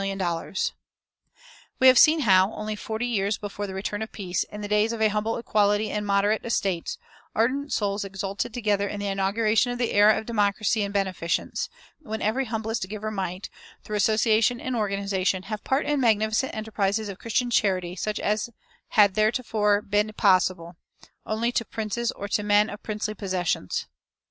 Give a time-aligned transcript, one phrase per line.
[0.01, 0.71] [359:1]
[1.79, 4.93] We have seen how, only forty years before the return of peace, in the days
[4.93, 6.97] of a humble equality in moderate estates,
[7.35, 11.69] ardent souls exulted together in the inauguration of the era of democracy in beneficence,
[11.99, 13.51] when every humblest giver might,
[13.83, 18.49] through association and organization, have part in magnificent enterprises of Christian charity such as
[18.87, 20.77] had theretofore been possible
[21.27, 23.85] "only to princes or to men of princely possessions."